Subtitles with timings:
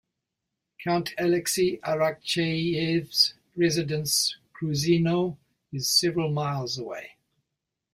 [0.83, 5.37] Count Alexey Arakcheyev's residence Gruzino
[5.71, 7.17] is several miles away.